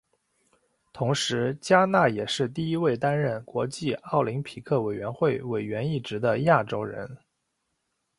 [0.91, 7.19] 同时嘉纳也是第一位担任国际奥林匹克委员会委员一职的亚洲人。